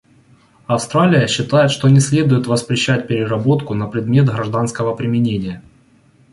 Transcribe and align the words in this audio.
Австралия 0.65 1.27
считает, 1.27 1.69
что 1.69 1.87
не 1.87 1.99
следует 1.99 2.47
воспрещать 2.47 3.07
переработку 3.07 3.75
на 3.75 3.85
предмет 3.85 4.25
гражданского 4.25 4.95
применения. 4.95 5.61